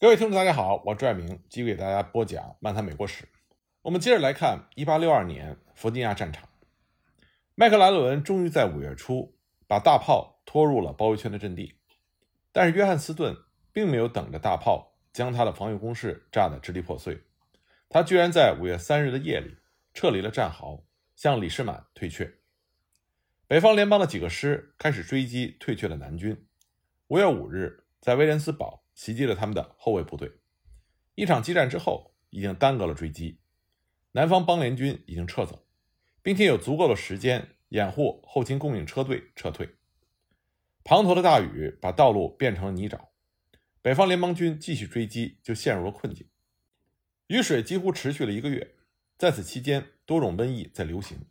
[0.00, 3.24] 各位听众，大家好，我是朱爱明，继续给大家播讲《漫谈美国史》。
[3.82, 6.48] 我们接着来看1862年弗吉尼亚战场。
[7.54, 9.36] 麦克莱伦终于在五月初
[9.66, 11.74] 把大炮拖入了包围圈的阵地，
[12.50, 13.36] 但是约翰斯顿
[13.74, 17.20] 并没有等着大炮将他的防御工事炸得支离破碎，
[17.90, 19.58] 他居然在五月三日的夜里
[19.92, 20.82] 撤离了战壕，
[21.14, 22.38] 向李士满退却。
[23.46, 26.46] 北方联邦的几个师开始追击退却的南军。
[27.08, 28.79] 五月五日，在威廉斯堡。
[29.00, 30.30] 袭击了他们的后卫部队，
[31.14, 33.40] 一场激战之后，已经耽搁了追击。
[34.12, 35.64] 南方邦联军已经撤走，
[36.20, 39.76] 并且有足够的时间掩护后勤供应车队撤退。
[40.84, 43.08] 滂沱的大雨把道路变成了泥沼，
[43.80, 46.28] 北方联邦军继续追击就陷入了困境。
[47.28, 48.74] 雨水几乎持续了一个月，
[49.16, 51.24] 在此期间，多种瘟疫在流行。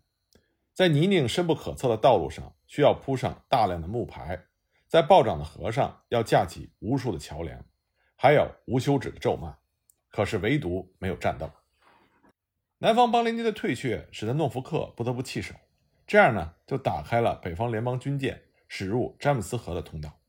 [0.73, 4.48] 在泥泞深不可测的道路上，需要铺上大量的木牌。
[4.89, 7.63] 在暴涨的河上要架起无数的桥梁，
[8.15, 9.55] 还有无休止的咒骂，
[10.09, 11.51] 可是唯独没有战斗。
[12.79, 15.53] 南方邦联军的退却使得诺福克不得不弃守，
[16.07, 20.19] 这样呢就打开了北方联邦军舰驶入詹姆斯河的通道。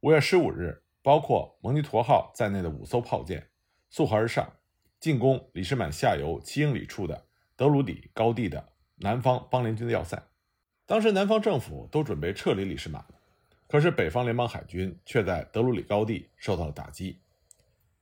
[0.00, 3.48] 五月十五日，包括蒙尼陀号在内的五艘炮舰
[3.88, 4.52] 溯河而上，
[5.00, 7.26] 进攻李士满下游七英里处的
[7.56, 10.22] 德鲁里高地的南方邦联军的要塞。
[10.84, 13.17] 当时南方政府都准备撤离李士满了。
[13.68, 17.20] 可是，北方联邦海军却在德鲁里高地受到了打击。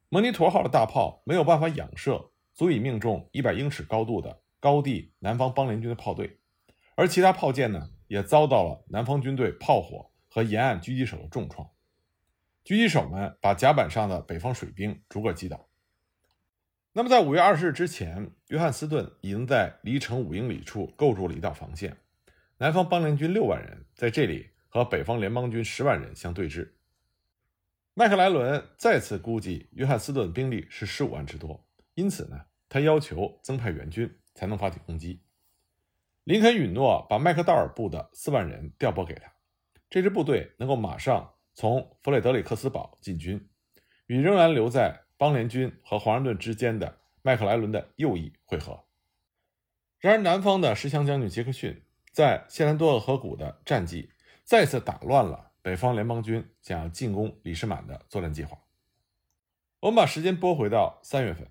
[0.09, 6.39] 蒙尼陀号的大炮没有办法仰射足以命中一百英尺高度的高地南方邦联军的炮队，
[6.95, 11.69] 而其他炮舰呢，也遭到了南方军队炮火和沿岸狙击手的重创。
[12.65, 15.69] 狙击手们把甲板上的北方水兵逐个击倒。
[16.93, 21.97] 那么，在五月二十日之前，约翰斯顿已经在离城五英里处构筑了一道防线，
[22.59, 24.51] 南方邦联军六万人在这里。
[24.77, 26.73] 和北方联邦军十万人相对峙，
[27.95, 35.23] 麦克莱伦再次估计约翰斯顿兵力是十五万之多，因此呢，他要求增派援军才能发起攻击。
[36.25, 39.33] 林肯允诺把麦克道尔部的四万人调拨给他，
[39.89, 43.49] 这支部队能够马上从弗雷德里克斯堡进军，
[44.09, 48.85] 与仍然留在邦联军和华盛顿之间的麦克莱伦的右翼会合。
[50.01, 54.11] 然而，南方的十强将军杰克逊在谢兰多厄河谷的战绩。
[54.47, 58.57] 再次打乱了北方联邦军想要进攻李士满的作战计划。
[59.81, 61.51] 我们把时间拨回到三月份，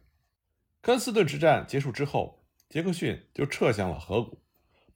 [0.79, 4.41] 根斯顿之战结束之后，杰克逊就撤向了河谷，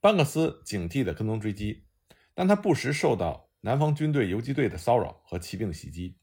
[0.00, 1.84] 班克斯警惕地跟踪追击，
[2.32, 6.16] 但他不时受到南方军队游击队的骚扰和骑兵的袭击。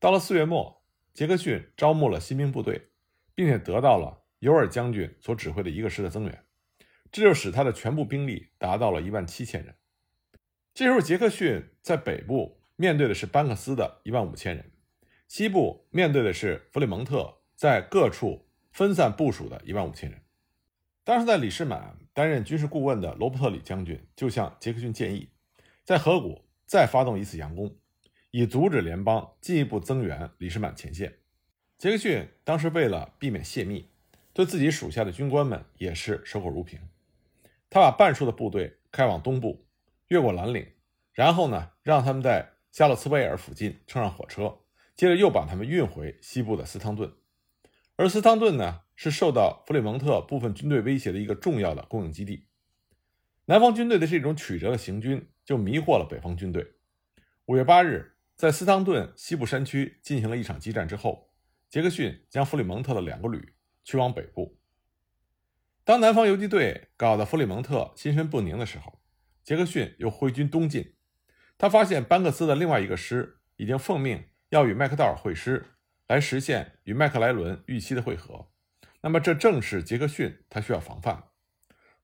[0.00, 2.88] 到了四月末，杰克逊招募了新兵部队，
[3.34, 6.46] 并且得到了尤尔将军所指挥的一个师的增援，
[7.10, 9.76] 这就使他的全部兵力达到了一万七千人。
[10.74, 14.70] 这时候，杰克逊在北部面对的是班克斯的一万五千人，
[15.28, 20.22] 西部面对的是弗里蒙特在各处分散部署的一万五千人。
[21.04, 25.28] 当时，在李士满担任军事顾问的罗伯特里将军就向杰克逊建议，
[25.84, 27.76] 在河谷再发动一次佯攻，
[28.30, 31.18] 以阻止联邦进一步增援李士满前线。
[31.76, 33.90] 杰克逊当时为了避免泄密，
[34.32, 36.80] 对自己属下的军官们也是守口如瓶，
[37.68, 39.66] 他把半数的部队开往东部。
[40.12, 40.74] 越过蓝岭，
[41.14, 44.58] 然后呢，让他们在夏洛茨维尔附近乘上火车，
[44.94, 47.10] 接着又把他们运回西部的斯汤顿。
[47.96, 52.46] 而斯汤顿呢，是受到弗里蒙特部分军队威胁的一个重要的供应基地。
[53.46, 56.74] 南方军队的这种曲折的行军，就迷惑了北方军队。
[57.46, 61.30] 五月八日，在斯汤顿西部山区进行了一场激战之后，
[61.70, 64.58] 杰克逊将弗里蒙特的两个旅驱往北部。
[65.84, 69.00] 当南方游击队搞得弗里蒙特心神不宁的时候，
[69.42, 70.94] 杰克逊又挥军东进，
[71.58, 75.66] 他发现班克斯的另外一个师已经奉命要与麦克道尔会师，
[76.06, 78.48] 来实现与麦克莱伦预期的会合。
[79.00, 81.24] 那么，这正是杰克逊他需要防范，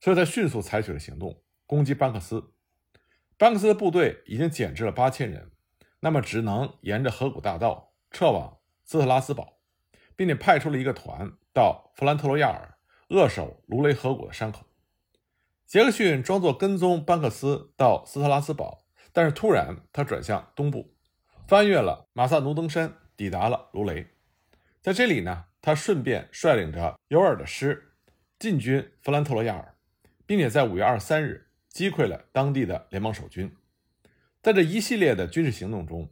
[0.00, 2.52] 所以他迅速采取了行动，攻击班克斯。
[3.36, 5.52] 班克斯的部队已经减至了八千人，
[6.00, 9.60] 那么只能沿着河谷大道撤往斯特拉斯堡，
[10.16, 12.76] 并且派出了一个团到弗兰特罗亚尔
[13.10, 14.66] 扼守卢雷河谷的山口。
[15.68, 20.94] 杰克逊装作跟踪班克斯到斯特拉斯堡，但是突然他转向东部，
[21.46, 24.06] 翻越了马萨努登山，抵达了卢雷。
[24.80, 27.92] 在这里呢，他顺便率领着尤尔的师
[28.38, 29.74] 进军弗兰特罗亚尔，
[30.24, 33.54] 并且在五月二十三日击溃了当地的联邦守军。
[34.40, 36.08] 在这一系列的军事行动中，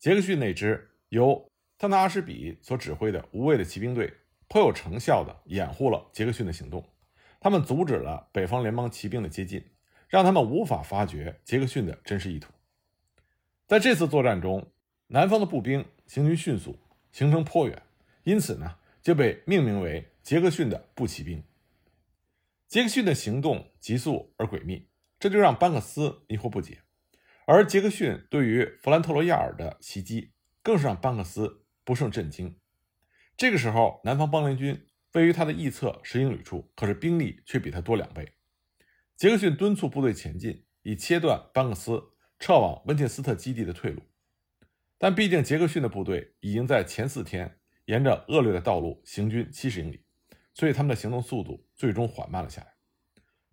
[0.00, 1.48] 杰克逊那支由
[1.78, 4.12] 特纳阿什比所指挥的无畏的骑兵队
[4.48, 6.84] 颇有成效地掩护了杰克逊的行动。
[7.40, 9.64] 他们阻止了北方联邦骑兵的接近，
[10.08, 12.52] 让他们无法发觉杰克逊的真实意图。
[13.66, 14.70] 在这次作战中，
[15.08, 16.78] 南方的步兵行军迅速，
[17.12, 17.82] 行程颇远，
[18.24, 21.42] 因此呢就被命名为杰克逊的步骑兵。
[22.68, 24.88] 杰克逊的行动急速而诡秘，
[25.20, 26.78] 这就让班克斯迷惑不解。
[27.44, 30.32] 而杰克逊对于弗兰特罗亚尔的袭击，
[30.64, 32.56] 更是让班克斯不胜震惊。
[33.36, 34.84] 这个时候，南方邦联军
[35.16, 38.34] 位于他的翼侧十英里处，可是兵力却比他多两倍。
[39.16, 44.02] 杰克逊敦促部队前进，以切断班克斯撤往温切斯特基地的退路。
[44.98, 50.04] 但毕竟杰克逊的部队已经在前四天沿着恶劣的道路行军七十英里，
[50.52, 52.74] 所以他们的行动速度最终缓慢了下来。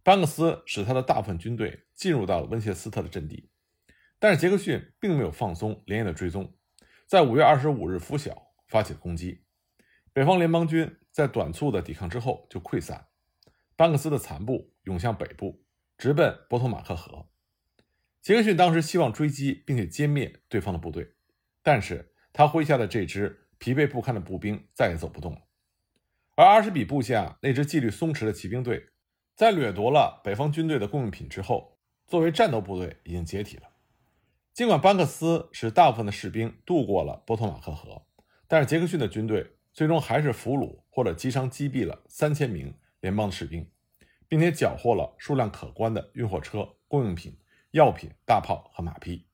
[0.03, 3.49] 班克斯使他的大部分军队进入到了温切斯特的阵地，
[4.19, 6.57] 但是杰克逊并没有放松连夜的追踪，
[7.07, 9.42] 在五月二十五日拂晓发起了攻击。
[10.13, 13.07] 北方联邦军在短促的抵抗之后就溃散，
[13.75, 15.65] 班克斯的残部涌向北部，
[15.97, 17.27] 直奔波托马克河。
[18.21, 21.15] 杰克逊当时希望追击并且歼灭对方的部队，
[21.63, 25.41] 但是他麾下的这支疲惫不堪的步兵再也走不动了。
[26.35, 28.89] 而阿什比部下那支纪律松弛的骑兵队，
[29.35, 33.63] 在掠夺了北方军队的供应品之后，作为战斗部队已经解体了。
[34.53, 38.05] 尽管班克斯使大部分的士兵渡过了波托马克河，
[38.47, 39.57] 但是杰克逊的军队。
[39.73, 43.69] 最终还是俘虏或者击伤击毙了三千名联邦的士兵，
[44.27, 47.37] 并且缴获了数量可观的运货车、供应品、
[47.71, 49.27] 药品、大炮和马匹。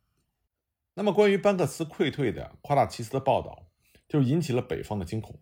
[0.94, 3.70] 那么，关于班克斯溃退的夸大其词的报道，
[4.08, 5.40] 就引起了北方的惊恐。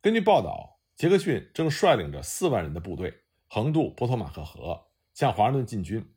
[0.00, 6.14] 根据报道，杰克逊正率领着四万人的部队横渡波托马克河，向华盛顿进军。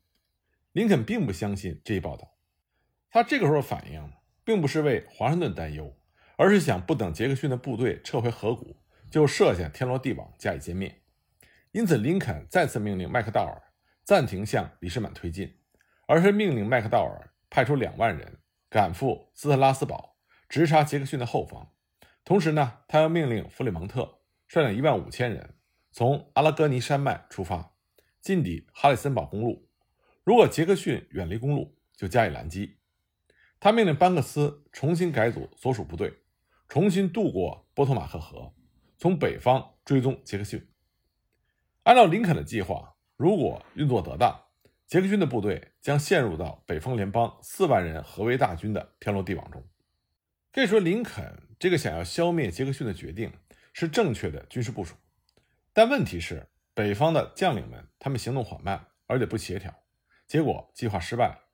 [0.72, 2.36] 林肯并不相信这一报道，
[3.10, 4.12] 他这个时候反应
[4.44, 5.96] 并不是为华盛顿担忧。
[6.40, 8.74] 而是想不等杰克逊的部队撤回河谷，
[9.10, 11.02] 就设下天罗地网加以歼灭。
[11.70, 13.60] 因此，林肯再次命令麦克道尔
[14.04, 15.54] 暂停向李士满推进，
[16.06, 18.38] 而是命令麦克道尔派出两万人
[18.70, 20.16] 赶赴斯特拉斯堡，
[20.48, 21.72] 直插杰克逊的后方。
[22.24, 25.56] 同时呢，他又命令弗里蒙特率领一万五千人
[25.92, 27.74] 从阿拉戈尼山脉出发，
[28.22, 29.68] 进抵哈里森堡公路。
[30.24, 32.78] 如果杰克逊远离公路，就加以拦击。
[33.60, 36.10] 他命令班克斯重新改组所属部队。
[36.70, 38.54] 重新渡过波托马克河，
[38.96, 40.70] 从北方追踪杰克逊。
[41.82, 44.44] 按照林肯的计划，如果运作得当，
[44.86, 49.60] 杰克逊的部队将陷入到北方联邦四万人合围大军的天罗地网中。
[50.52, 53.32] 可以说，林肯这个想要消灭杰克逊的决定
[53.72, 54.94] 是正确的军事部署。
[55.72, 59.74] 但问题是，北方的将领们他们行动缓慢，而且不协调，
[60.28, 61.48] 结果计划失败了。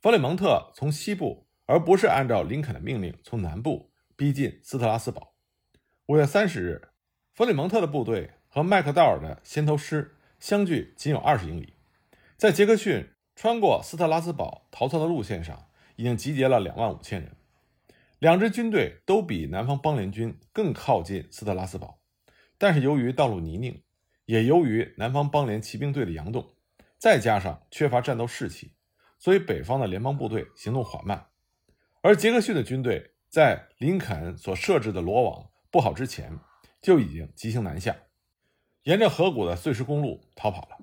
[0.00, 3.92] 弗里蒙特从西部，而不是按照林肯的命令从南部。
[4.18, 5.34] 逼近斯特拉斯堡。
[6.06, 6.88] 五月三十日，
[7.34, 11.74] 弗里蒙特的部队和麦克道尔的先头师相距仅有二十英里，
[12.38, 17.36] 在杰克逊穿过斯特拉斯堡逃窜的路线上，已经集结了两万五千人。
[18.18, 22.00] 两支军队都比南方邦联军更靠近斯特拉斯堡，
[22.56, 23.82] 但是由于道路泥泞，
[24.24, 26.54] 也由于南方邦联骑兵队的佯动，
[26.96, 28.72] 再加上缺乏战斗士气，
[29.18, 31.26] 所以北方的联邦部队行动缓慢，
[32.00, 33.12] 而杰克逊的军队。
[33.36, 36.38] 在林肯所设置的罗网布好之前，
[36.80, 37.94] 就已经急行南下，
[38.84, 40.78] 沿着河谷的碎石公路逃跑了。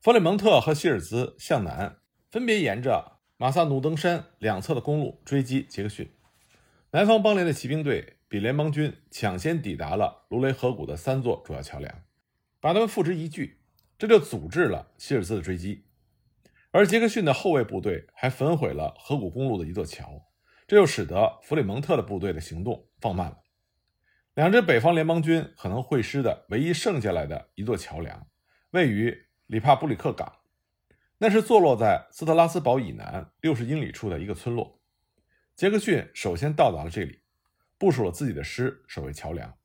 [0.00, 1.98] 弗里蒙特和希尔兹向南，
[2.28, 6.10] 分别沿着马萨努登山两侧的公路追击杰克逊。
[6.90, 12.02] 南方邦联的骑兵队比联邦军抢先抵达了卢雷河谷的三座主要桥梁，
[12.58, 13.60] 把他们付之一炬，
[13.96, 15.84] 这就阻滞了希尔兹的追击。
[16.72, 20.20] 而杰克逊的后卫部队还焚毁了河谷公路的一座桥。
[20.66, 23.38] 这就使得弗里蒙特的部队的行动放慢了。
[24.34, 28.26] 两支北方联邦军可能会师的唯一剩下来的一座桥梁，
[28.70, 30.40] 位于里帕布里克港，
[31.18, 34.80] 那是坐落在斯特拉斯堡以南六十英里处的一个村落。
[35.54, 37.20] 杰克逊首先到达了这里，
[37.78, 39.56] 部署了自己的师守卫桥梁，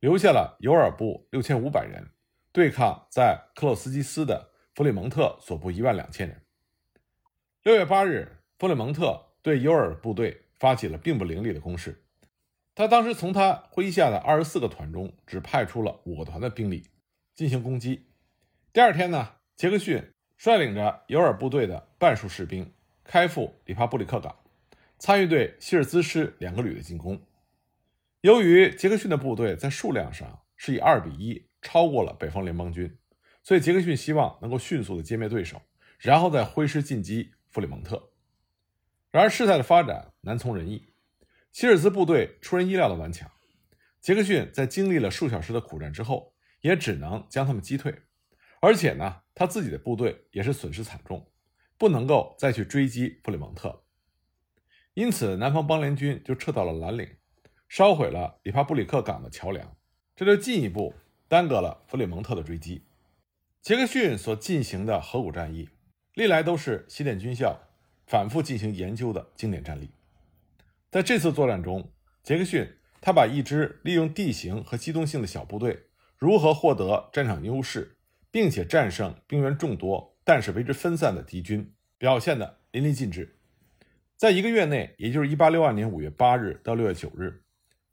[0.00, 2.06] 留下了尤尔部六千五百人
[2.52, 6.44] 对抗在克洛斯基斯的弗里蒙特所部一万两千人。
[7.62, 9.31] 六月八日，弗里蒙特。
[9.42, 12.04] 对尤尔部队发起了并不凌厉的攻势，
[12.74, 16.88] 他当时从他麾下的二十四个团中只派出了五个团的兵力
[17.34, 18.06] 进行攻击。
[18.72, 22.72] 第二天呢，杰克逊率领着尤尔部队的半数士兵
[23.02, 24.36] 开赴里帕布里克港，
[24.98, 27.20] 参与对希尔兹师两个旅的进攻。
[28.20, 32.96] 由于杰克逊的部队在数量上是以二比一超过了北方联邦军，
[33.42, 35.60] 所以杰克逊希望能够迅速的歼灭对手，
[35.98, 38.11] 然后再挥师进击弗里蒙特。
[39.12, 40.94] 然而，事态的发展难从人意，
[41.52, 43.30] 希尔兹部队出人意料的顽强。
[44.00, 47.94] 杰克逊在经历了数小时的苦战之后，也只能将他们击退。
[48.62, 51.30] 而且呢，他自己的部队也是损失惨重，
[51.76, 53.84] 不能够再去追击弗里蒙特。
[54.94, 57.06] 因此，南方邦联军就撤到了蓝岭，
[57.68, 59.76] 烧毁了里帕布里克港的桥梁，
[60.16, 60.94] 这就进一步
[61.28, 62.86] 耽搁了弗里蒙特的追击。
[63.60, 65.68] 杰克逊所进行的河谷战役，
[66.14, 67.60] 历来都是西点军校
[68.12, 69.88] 反复进行研究的经典战例。
[70.90, 71.90] 在这次作战中，
[72.22, 75.84] 杰克逊他把一支利用地形和机动性的小部队
[76.18, 77.96] 如何获得战场优势，
[78.30, 83.38] 并且战胜兵员众多但是为之分散的敌军，表现的淋漓尽致。
[84.18, 87.42] 在一个月内，也就是1862年5月8日到6月9日，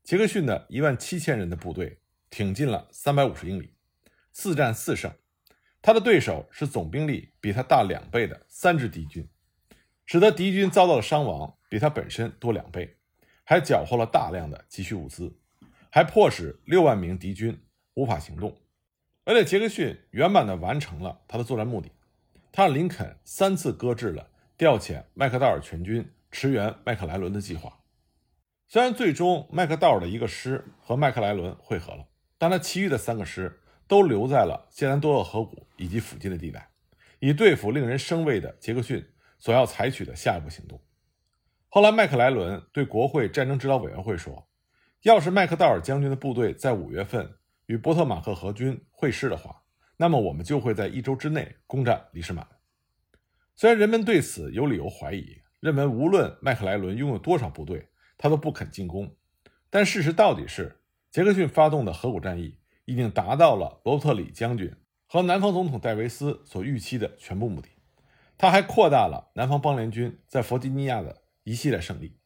[0.04, 2.00] 杰克逊的一万七千人的部队
[2.30, 3.74] 挺进了350英里，
[4.34, 5.14] 四战四胜。
[5.82, 9.26] 他的对手是总兵力比他大两倍的三支敌军，
[10.12, 12.98] 使得敌军遭到的伤亡比他本身多两倍，
[13.44, 15.38] 还缴获了大量的急需物资，
[15.92, 17.62] 还迫使六万名敌军
[17.94, 18.58] 无法行动。
[19.24, 21.92] 而且杰克逊圆满地完成了他的作战目的，
[22.52, 27.78] 他让林肯三次搁置了调遣麦克道尔全军驰援麦克莱伦的计划。
[28.68, 32.08] 虽然最终麦克道尔的一个师和麦克莱伦会合了，
[32.40, 33.60] 但他其余的三个师。
[33.88, 36.70] 都留在了谢兰多厄河谷以及附近的地带，
[37.18, 39.04] 以对付令人生畏的杰克逊
[39.40, 40.80] 所要采取的下一步行动。
[41.68, 44.48] 后来，麦克莱伦对国会战争指导委员会说
[45.02, 49.64] ：“要是麦克道尔将军的部队在五月份与波特马克河军会师的话，
[49.98, 52.46] 那么我们就会在一周之内攻占李士满。”
[53.56, 59.16] 虽然人们对此有理由怀疑，认为无论麦克莱伦拥有多少部队，他都不肯进攻，
[59.70, 60.82] 但事实到底是，
[61.12, 62.60] 杰克逊发动的河谷战役。
[62.86, 67.70] 已经达到了罗伯特里将军和南方总统戴维斯所预期的全部目的。
[68.40, 72.18] 他还扩大了南方邦联军在弗吉尼亚的一系列胜利，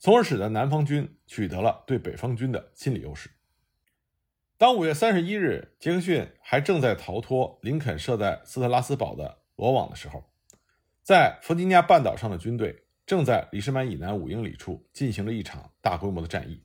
[0.00, 3.30] 从而使得南方军取得了对北方军的心理优势。
[4.56, 10.24] 当五月三十一日，杰克逊还正在逃脱林肯设在斯特拉斯堡的罗网的时候，
[11.02, 16.64] 在弗吉尼亚半岛上的军队正在里士满以南五英里处进行了一场大规模的战役。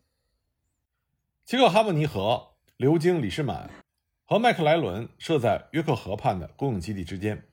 [1.46, 2.50] 奇克哈姆尼河。
[2.78, 3.70] 流经里士满
[4.26, 7.48] 和麦克莱伦设在约克河畔的公用基地之间，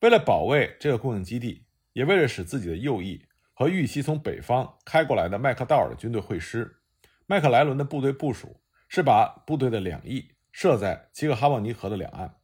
[0.00, 6.76] 为了保卫这个供应基地，也为了使自己的右翼和预期从北方开过来的麦克道尔的军队会师，
[7.26, 12.36] 麦克莱伦的部队部署是把部队的两翼设在齐克哈沃尼河的两岸。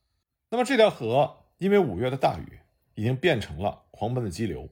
[0.50, 2.60] 那么这条河因为五月的大雨，
[2.94, 4.68] 已经变成了狂奔的激流。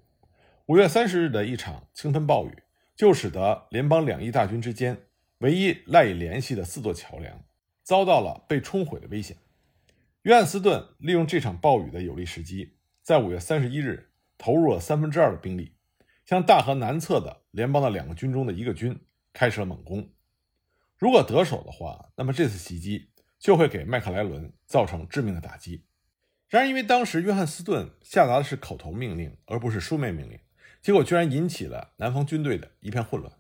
[0.67, 2.63] 五月三十日的一场倾盆暴雨，
[2.95, 5.07] 就使得联邦两翼大军之间。
[5.39, 7.43] 唯一赖以联系的四座桥梁
[7.83, 9.37] 遭到了被冲毁的危险。
[10.25, 15.75] 约翰斯顿利用这场暴雨的有利时机，在五月三十一日投入了三分之二的兵力，
[16.25, 18.99] 向大河南侧的联邦的两个军中的一个军
[19.35, 20.09] 开始了猛攻。
[20.97, 25.85] 如果得手的话，那么这次袭击就会给麦克莱伦造成致命的打击。
[26.49, 30.41] 然而，因为当时约翰斯顿下达的是口头命令，而不是书面命令，
[30.81, 33.31] 结果居然引起了南方军队的一片混乱。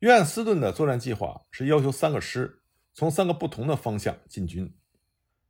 [0.00, 4.74] 约翰斯顿的作战计划是要求三个师从三个不同的方向进军，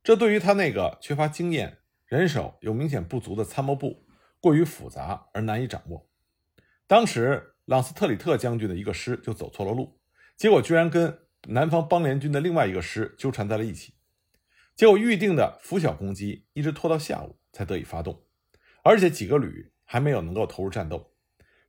[0.05, 4.05] 这对于他那个缺乏经验、人手有明显不足的参谋部
[4.39, 6.07] 过于复杂而难以掌握。
[6.85, 9.99] 当时，朗斯特里特将军的一个师就走错了路，
[10.37, 13.95] 结果居然跟南方邦联军的另外一个师纠缠在了一起，
[14.75, 18.27] 结果预定的拂晓攻击一直拖到下午才得以发动，
[18.83, 21.15] 而且几个旅还没有能够投入战斗，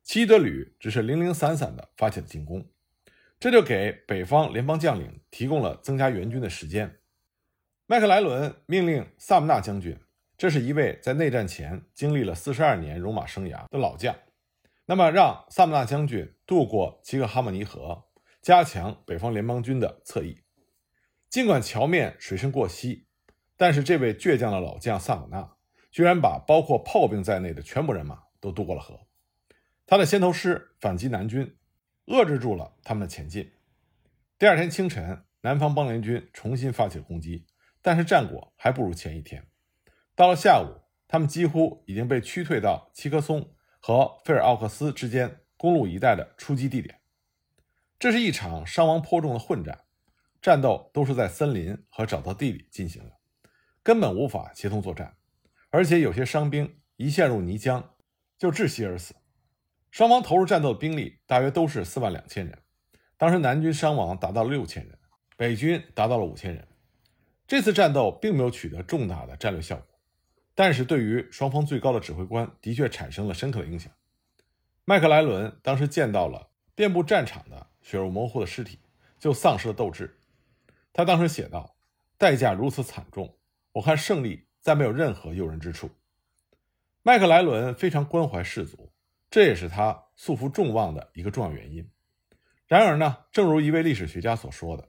[0.02, 2.70] 其余的旅只是零零散散的发起了进攻。
[3.40, 6.98] 这就给北方联邦将领提供了增加援军的时间。
[7.88, 9.96] 麦克莱伦命令萨姆纳将军，
[10.36, 14.12] 这是一位在内战前经历了四十二年戎马生涯的老将，
[14.86, 18.06] 那么让萨姆纳将军渡过齐克哈莫尼河，
[18.42, 20.42] 加强北方联邦军的侧翼。
[21.30, 23.06] 尽管桥面水深过膝，
[23.56, 25.52] 但是这位倔强的老将萨姆纳
[25.92, 29.06] 居然把包括炮兵在内的全部人马都渡过了河。
[29.86, 31.56] 他的先头师反击南军。
[32.06, 33.52] 遏制住了他们的前进。
[34.38, 37.44] 第二天清晨，南方邦联军重新发起了攻击，
[37.86, 39.46] 但是战果还不如前一天。
[40.16, 40.74] 到了下午，
[41.06, 46.98] 他们几乎已经被驱退到七棵松和费尔奥克斯之间公路一带的出击地点。
[47.96, 49.84] 这是一场伤亡颇重的混战，
[50.42, 53.12] 战斗都是在森林和沼泽地里进行的，
[53.84, 55.16] 根本无法协同作战，
[55.70, 57.80] 而且有些伤兵一陷入泥浆
[58.36, 59.14] 就窒息而死。
[59.92, 62.58] 双方投入战斗的兵力大约都是四万两千人，
[63.16, 64.98] 当时南军伤亡达到了六千人，
[65.36, 66.66] 北军达到了五千人。
[67.46, 69.98] 这次战斗并没有取得重大的战略效果，
[70.54, 73.92] 但是对于双方最高的指挥官的确产生了深刻的影响。
[74.84, 78.78] 麦克莱伦当时见到了遍布战场的血肉模糊的尸体，
[79.18, 80.18] 就丧失了斗志。
[80.92, 81.76] 他当时写道
[82.18, 83.36] ：“代价如此惨重，
[83.72, 85.90] 我看胜利再没有任何诱人之处。”
[87.02, 88.92] 麦克莱伦非常关怀士卒。
[89.28, 91.90] 这也是他束缚众望的一个重要原因。
[92.66, 94.88] 然而呢，正如一位历史学家所说的，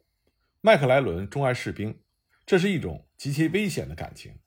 [0.62, 2.00] 麦克莱伦钟爱士兵，
[2.48, 4.40] 这是一种极其危险的感情，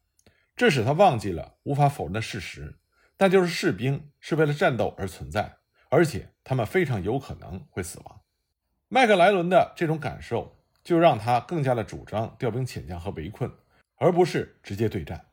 [0.57, 2.79] 这使他忘记了无法否认的事实，
[3.19, 5.59] 那就是士兵是为了战斗而存在，
[5.91, 8.23] 而且他们非常有可能会死亡。
[8.89, 13.53] 麦克莱伦的这种感受，就让他更加的主张调兵遣将和围困，
[13.97, 15.27] 而不是直接对战。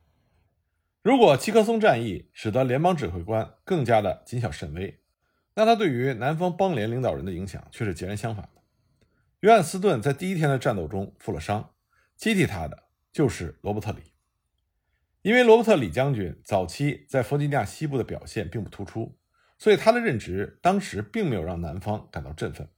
[1.02, 5.00] 如果七棵松战役使得联邦指挥官更加的谨小慎微，
[5.54, 8.62] 那他对于南方邦联领导人的影响却是截然相反的。
[9.40, 11.70] 约翰斯顿在第一天的战斗中负了伤，
[12.18, 14.12] 接替他的就是罗伯特里。
[15.22, 19.18] 因为罗伯特李将军早期在弗吉尼亚西部的表现并不突出，
[19.58, 22.70] 所以他的任职当时并没有让南方感到振奋。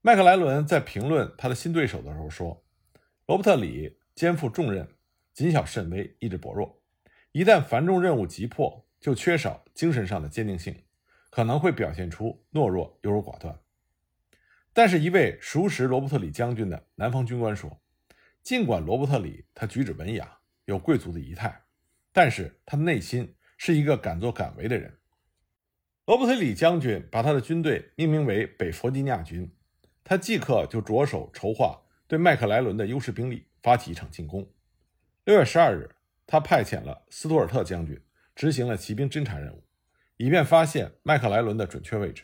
[0.00, 2.64] 麦克莱伦在评论他的新对手的时候说
[3.26, 4.88] ：“罗伯特里肩负重任，
[5.32, 6.80] 谨小慎微，意志薄弱。”
[7.32, 10.84] 一旦繁重任务急迫，就缺少精神上的坚定性，
[11.30, 13.58] 可能会表现出懦弱、优柔寡断。
[14.72, 17.80] 但是，一位熟识罗伯特李将军的南方军官说
[18.48, 21.64] ：“尽管罗伯特里他举止文雅，有贵族的仪态，
[22.14, 24.96] 但是他的内心是一个敢作敢为的人。”
[26.08, 29.54] 罗伯特里将军把他的军队命名为北弗吉尼亚军，
[30.02, 34.50] 他即刻就着手筹划对麦克莱伦的优势兵力发起一场进攻。
[35.26, 35.90] 六月十二日。
[36.26, 38.02] 他派遣了斯图尔特将军
[38.34, 39.62] 执行了骑兵侦察任务，
[40.16, 42.22] 以便发现麦克莱伦的准确位置。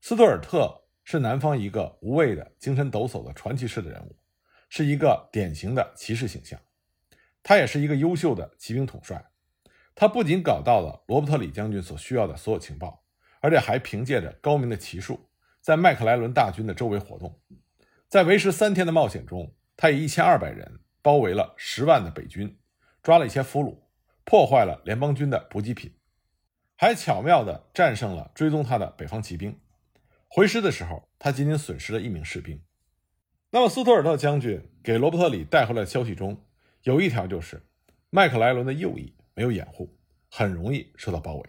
[0.00, 4.16] 斯图尔特是南方一个无畏的、精神抖擞的传奇式的人物，
[4.70, 6.58] 是一个典型的骑士形象。
[7.42, 9.22] 他也是一个优秀的骑兵统帅。
[9.94, 13.04] 他不仅搞到了罗伯特里将军所需要的所有情报，
[13.42, 15.28] 而且还凭借着高明的骑术，
[15.60, 17.38] 在麦克莱伦大军的周围活动。
[18.08, 22.56] 在为时三天的冒险中，他以一千二百人包围了十万的北军。
[23.02, 23.78] 抓了一些俘虏，
[24.24, 25.96] 破坏了联邦军的补给品，
[26.76, 29.58] 还巧妙地战胜了追踪他的北方骑兵。
[30.28, 32.62] 回师的时候，他仅仅损失了一名士兵。
[33.52, 36.44] 那么，斯图尔特将军给罗伯特里带回来的消息中，
[36.84, 37.60] 有一条就是
[38.08, 39.98] 麦克莱伦的右翼没有掩护，
[40.30, 41.44] 很容易受到包围。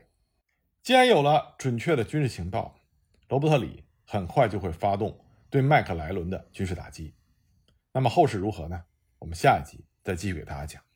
[0.82, 2.76] 既然有了准确的军事情报，
[3.30, 7.14] 罗伯特里很快就会发动对麦克莱伦的军事打击。
[7.94, 8.84] 那么后事如何呢？
[9.20, 10.91] 我们下一集再继续给大家讲。